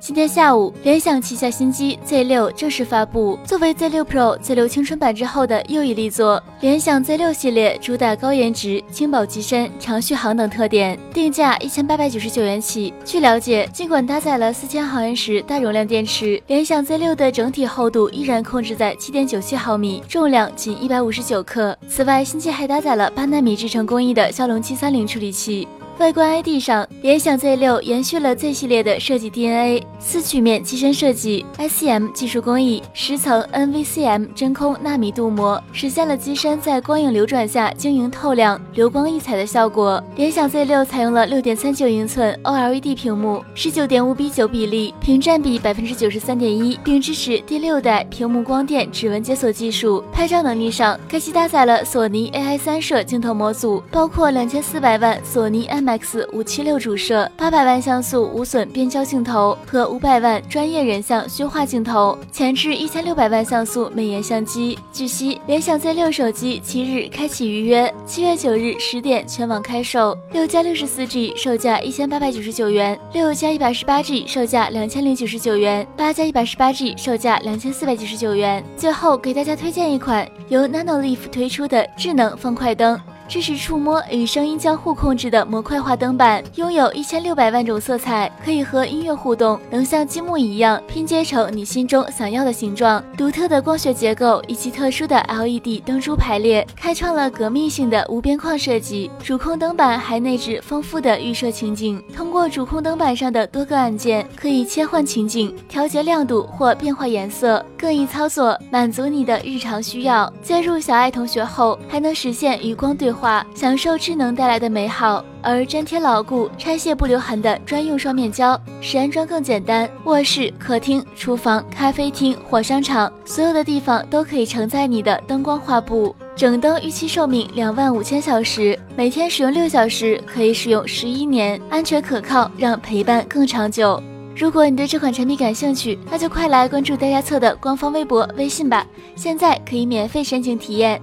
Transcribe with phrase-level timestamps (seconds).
[0.00, 3.36] 今天下午，联想旗下新机 Z 六正式发布。
[3.44, 12.94] 作为 Z 六 Pro、Z 六青春版之后的又一力作，联想 Z 六系列主打高颜值、轻薄机身、长续航等特点，定价一千八百九十九元起。
[13.04, 21.76] 据了解，尽管搭载了四千毫安时大容量电池，联想 Z 六的整体厚度依然控制在七点九七毫米，重量仅一百五十九克。
[21.88, 25.66] 此外，新机还搭载了八纳米制程工艺的骁龙七三零处理器。
[25.98, 40.00] 外观 ID 上，联想 Z 六延续了 Z 系列的设计 DNA，四曲面机身设计，ICM 技术工艺，十层 NVCM 真空纳米镀膜，实现了机身在光影流转下晶莹透亮、流光溢彩的效果。
[40.14, 50.04] 联想 Z 六采用了六点三九英寸 OLED 屏幕，十九点五比九比例，屏占比百分之九十三点一，并支持第六代屏幕光电指纹解锁技术。
[50.12, 55.87] 拍照能力上，该机搭载了索尼 AI 三摄镜头模组，包括两千四百万索尼 M。
[55.88, 64.78] X 五七六主摄，八百万像素无损变焦镜头和五百万专业人像虚化镜头，前置一千六百万像素美颜相机。
[64.92, 70.16] 据悉，联想 Z 六手机七日开启预约，七月九日十点全网开售。
[70.32, 78.62] 六加六十四 G 售价一千八百九十九元，六加一百十八 G 售价两千零九十九元，八加一百十八 G 售价两千四百九十九元。
[78.76, 83.00] 最后给大家推荐一款由 Nanoleaf 推出的智能方块灯。
[83.28, 93.04] 支持触摸与声音交互控制的模块化灯板，拥有一千六百万种色彩，可以和音乐互动，能像积木一样拼接成你心中想要的形状。
[93.18, 99.10] 独特的光学结构以及特殊的 LED 灯珠排列，开创了革命性的无边框设计。
[99.22, 110.32] 主控灯板还内置丰富的预设情景，通过主控灯板上的多个按键，可以切换情景、调节亮度或变化颜色，更易操作，满足你的日常需要。
[110.42, 113.17] 接入小爱同学后，还能实现与光对。
[113.54, 119.88] 享受智能带来的美好，而粘贴牢固、拆卸不留痕的专用双面胶，使安装更简单。
[120.04, 126.14] 卧室、客厅、厨房、咖啡厅或商场，所有的地方都可以承载你的灯光画布。
[126.36, 134.00] 整灯预期寿命两万五千小时，每天使用六小时，可以使用十一年，安全可靠，让陪伴更长久。
[134.36, 141.02] 如果你对这款产品感兴趣，那就快来关注大家测的官方微博、微信吧，现在可以免费申请体验。